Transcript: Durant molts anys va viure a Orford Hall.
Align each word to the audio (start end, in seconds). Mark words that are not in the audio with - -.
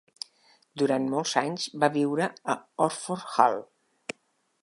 Durant 0.81 1.05
molts 1.11 1.33
anys 1.41 1.67
va 1.83 1.91
viure 1.99 2.31
a 2.55 2.57
Orford 2.87 3.29
Hall. 3.35 3.61